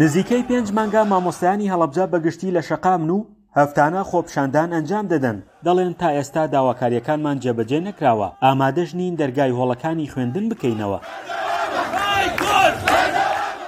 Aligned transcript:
نزیکەی 0.00 0.42
پێنج 0.48 0.72
مانگا 0.72 1.04
مامۆستایانی 1.04 1.70
هەڵەبجا 1.72 2.04
بەگشتی 2.12 2.50
لە 2.56 2.60
شەقامن 2.68 3.10
و 3.10 3.24
هەفتانە 3.58 4.02
خۆپشاندان 4.10 4.68
ئەنجام 4.76 5.06
دەدەن 5.12 5.36
دەڵێن 5.66 5.92
تا 6.00 6.08
ئێستا 6.16 6.42
داواکاریەکانمان 6.54 7.36
جێبەجێ 7.42 7.80
نەکراوە 7.88 8.28
ئامادەش 8.44 8.90
نین 8.98 9.14
دەرگای 9.20 9.52
هۆڵەکانی 9.58 10.10
خوێندن 10.12 10.46
بکەینەوە. 10.50 10.98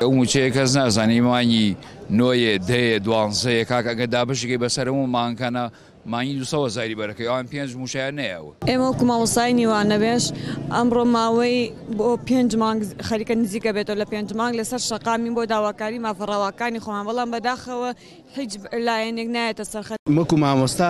ئەوموچەیە 0.02 0.50
کەس 0.56 0.70
نازانانی 0.76 1.20
مانی 1.26 1.66
نوۆیە 2.16 2.54
دەیە 2.68 2.96
دوانزەیە 3.06 3.64
کاکەگە 3.70 4.06
دابشگەی 4.14 4.61
بەسەر 4.62 4.88
و 4.88 5.06
مانکەنە 5.16 5.64
مانی 6.07 6.43
دوسەوە 6.45 6.68
زاری 6.68 6.95
بەرەکەی 6.96 7.27
ئەوان 7.30 7.46
پێنج 7.52 7.71
موشیان 7.77 8.12
نەیەوە 8.21 8.50
ئێمە 8.68 8.89
و 8.93 8.93
مامۆسای 9.11 9.53
نیوانە 9.59 9.96
بێش 10.03 10.25
ئەمڕۆ 10.77 11.04
ماوەی 11.16 11.57
بۆ 11.98 12.09
پێنج 12.29 12.50
مانگ 12.62 12.80
خەریکە 13.09 13.34
نزیکە 13.43 13.71
بێتەوە 13.77 13.96
لە 14.03 14.07
پێنج 14.12 14.29
مانگ 14.40 14.53
لەسەر 14.61 14.80
شقامین 14.89 15.35
بۆ 15.36 15.43
داواکاری 15.54 15.98
مافەڕاوەکانی 16.07 16.81
خۆمان 16.85 17.04
بەڵام 17.09 17.29
بەداخەوە 17.35 17.90
هیچ 18.36 18.53
لایەنێک 18.86 19.29
نایەتە 19.36 19.64
سەرخەت 19.72 19.98
مەکو 20.17 20.36
مامۆستا 20.45 20.89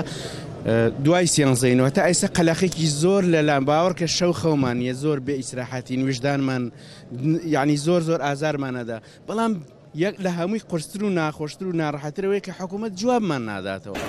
دوای 1.05 1.27
سێنزەینەوە 1.35 1.89
تا 1.97 2.01
ئەیسە 2.09 2.27
قەلاخێکی 2.37 2.87
زۆر 3.03 3.23
لە 3.35 3.41
لام 3.49 3.65
باوەڕ 3.71 3.93
کە 3.99 4.07
شەو 4.17 4.33
خەومانە 4.41 4.93
زۆر 5.03 5.19
بێ 5.27 5.35
ئیسراحەتین 5.41 6.01
وژدانمان 6.09 6.65
یعنی 7.55 7.77
زۆر 7.87 8.01
زۆر 8.09 8.21
ئازارمانەدا 8.27 8.99
بەڵام 9.29 9.53
یەک 10.07 10.15
لە 10.25 10.31
هەمووی 10.39 10.63
قرستر 10.71 11.01
و 11.05 11.11
ناخۆشتر 11.21 11.67
و 11.67 11.73
ناڕحەترەوەی 11.83 12.41
کە 12.47 12.51
حکوومەت 12.61 12.93
جوابمان 13.01 13.43
ناداتەوە. 13.51 14.01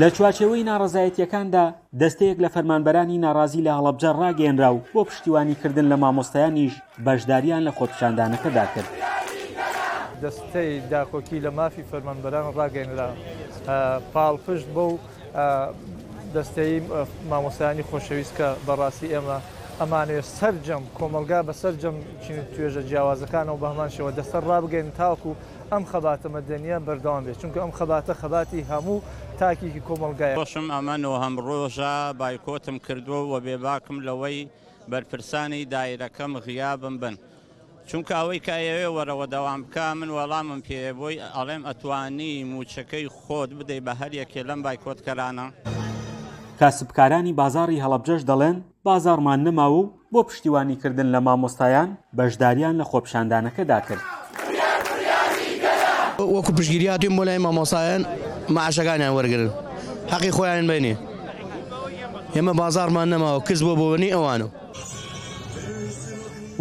لە 0.00 0.08
چواچەوەی 0.16 0.62
ناڕزایەتیەکاندا 0.70 1.64
دەستەیەک 2.00 2.38
لە 2.44 2.48
فەرمانبەرانی 2.54 3.22
ناڕازی 3.24 3.64
لە 3.66 3.72
هەڵەبجە 3.78 4.10
ڕاگەێنرا 4.20 4.70
و 4.74 4.84
بۆ 4.92 5.00
پشتیوانیکردن 5.08 5.86
لە 5.92 5.96
مامۆستایانیش 6.02 6.74
بەشداریان 7.06 7.62
لە 7.68 7.72
خۆپشاندانەکەدا 7.78 8.64
کرد. 8.74 8.90
دەستەی 10.22 10.72
داخۆکی 10.92 11.38
لە 11.44 11.50
مافی 11.58 11.82
فەرمانبەران 11.90 12.46
ڕاگەێنرا 12.58 13.08
پاڵپشت 14.14 14.66
بۆ 14.76 14.86
دەستەی 16.36 16.72
مامۆسایانی 17.30 17.84
خۆشەویستکە 17.90 18.48
بەڕاستی 18.66 19.08
ئێمە 19.12 19.38
ئەمانێ 19.80 20.18
سەررجەم 20.38 20.82
کۆمەلگا 20.98 21.40
بە 21.46 21.52
سەررجەم 21.62 21.96
توێژە 22.54 22.82
جیاوازەکان 22.88 23.46
و 23.48 23.56
بەهمان 23.62 23.90
شەوە 23.96 24.10
دەسەر 24.18 24.42
ڕابگەین 24.50 24.88
تاکو 24.98 25.30
و 25.34 25.55
ئەم 25.72 25.84
خەباتە 25.92 26.28
مەدەنیە 26.36 26.76
بەردەوام 26.86 27.22
بێت 27.26 27.38
چونکە 27.42 27.58
ئەم 27.64 27.72
خەباتە 27.78 28.12
خەباتی 28.20 28.66
هەموو 28.70 28.98
تاکیکی 29.40 29.82
کۆمەلگای 29.88 30.34
بەشم 30.42 30.66
ئەمەەوە 30.74 31.18
هەم 31.24 31.34
ڕۆژە 31.46 31.96
بایکۆتم 32.20 32.76
کردووە 32.86 33.22
و 33.30 33.34
بێباکم 33.46 33.96
لەوەی 34.06 34.40
بەرپرسانی 34.90 35.62
دایرەکەم 35.74 36.32
غیابم 36.46 36.96
بن. 37.02 37.14
چونکە 37.88 38.14
ئەوەی 38.20 38.40
کایەوێ 38.46 38.88
وەرەوە 38.96 39.26
دەوامکە 39.34 39.86
من 40.00 40.10
وەڵامم 40.16 40.60
پێبووی 40.66 41.22
ئەڵێم 41.36 41.62
ئەتوانی 41.68 42.32
موچەکەی 42.52 43.06
خۆت 43.18 43.50
بدەی 43.58 43.80
بە 43.86 43.92
هەر 44.00 44.12
یەکێ 44.20 44.42
لەم 44.48 44.60
بایکۆتکەرانە. 44.66 45.46
کاسبکارانی 46.60 47.32
بازاری 47.40 47.82
هەڵبجەش 47.84 48.22
دەڵێن 48.30 48.56
بازارمان 48.86 49.40
نەما 49.46 49.66
و 49.76 49.82
بۆ 50.12 50.20
پشتیوانیکردن 50.28 51.08
لە 51.14 51.18
مامۆستایان 51.26 51.90
بەشداریان 52.18 52.74
لە 52.80 52.84
خۆپشاندانەکەدا 52.90 53.80
کرد. 53.88 54.04
وەکو 56.18 56.52
پشگیریاتیم 56.58 57.12
بۆ 57.18 57.22
لای 57.28 57.38
مامۆسایەن 57.46 58.02
مەعشەکانیان 58.54 59.12
وەرگن 59.16 59.44
حەقی 60.12 60.30
خۆیان 60.36 60.66
بینێ 60.70 60.94
ئێمە 62.34 62.52
بازارمان 62.60 63.08
نەماوە 63.14 63.40
کەس 63.48 63.60
بۆ 63.66 63.72
بۆنی 63.80 64.10
ئەوانە. 64.14 64.48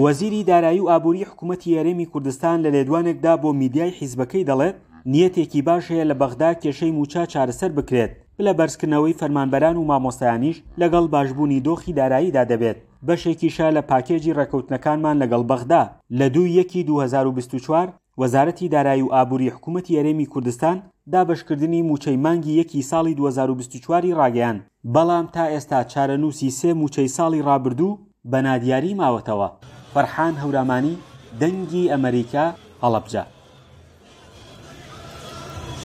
وەزیری 0.03 0.43
دارایی 0.51 0.79
و 0.81 0.89
ئابووری 0.91 1.27
حکوومەتتی 1.29 1.69
یارێمی 1.77 2.05
کوردستان 2.13 2.57
لە 2.65 2.69
لێدوانێکدا 2.75 3.33
بۆ 3.43 3.49
میدیای 3.61 3.91
حیزبەکەی 3.99 4.47
دەڵێت 4.49 4.77
نیەتێکی 5.13 5.61
باش 5.67 5.83
هەیە 5.91 6.05
لە 6.09 6.15
بەغدا 6.21 6.49
کێشەی 6.63 6.93
موچا 6.97 7.23
چارەسەر 7.33 7.71
بکرێت 7.77 8.11
لە 8.45 8.51
بەرزکردنەوەی 8.57 9.17
فەرمانبەران 9.19 9.75
و 9.77 9.87
مامۆسایانیش 9.89 10.57
لەگەڵ 10.81 11.05
باشبوونی 11.15 11.63
دۆخی 11.67 11.93
داراییدا 11.99 12.43
دەبێت 12.51 12.77
بەشێکیشە 13.07 13.67
لە 13.77 13.81
پاکێجی 13.89 14.33
ڕێکەوتنەکانمان 14.37 15.17
لەگەڵ 15.23 15.41
بەغدا 15.51 15.81
لە 16.19 16.25
دوو 16.33 16.45
یەکی 16.59 16.83
2024 16.83 17.93
وەزارەتی 18.21 18.69
دارایی 18.73 19.01
و 19.05 19.11
ئابووری 19.15 19.51
حکوومەتی 19.55 19.95
یارێمی 19.97 20.27
کوردستان 20.33 20.77
دابشکردنی 21.13 21.85
موچەی 21.89 22.17
مانگی 22.25 22.53
یەکی 22.61 22.83
ساڵی 22.91 23.13
2024 23.15 24.03
ڕاگەیان 24.19 24.57
بەڵام 24.95 25.25
تا 25.35 25.43
ئێستا 25.53 25.79
چارەنووسی 25.91 26.49
سێ 26.59 26.71
موچەی 26.81 27.09
ساڵی 27.17 27.45
ڕابردوو 27.47 27.99
بە 28.31 28.39
نادیاری 28.47 28.97
ماوەتەوە 29.01 29.49
فەرحان 29.93 30.33
هەورامانی 30.41 30.99
دەنگی 31.41 31.89
ئەمریکا 31.93 32.45
هەڵەبجە 32.83 33.34